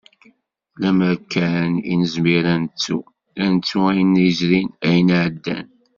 Lemmer 0.81 1.17
kan 1.31 1.71
i 1.91 1.93
nezmir 1.99 2.43
ad 2.53 2.59
nettu, 2.63 2.97
ad 3.43 3.49
nettu 3.53 3.77
ayen 3.89 4.21
yezrin, 4.23 4.69
ayen 4.87 5.13
iɛeddan. 5.15 5.67